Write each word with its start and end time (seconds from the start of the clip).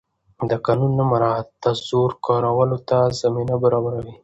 د 0.49 0.51
قانون 0.65 0.91
نه 0.99 1.03
مراعت 1.11 1.47
د 1.63 1.65
زور 1.87 2.11
کارولو 2.25 2.77
ته 2.87 2.97
زمینه 3.21 3.55
برابروي 3.63 4.13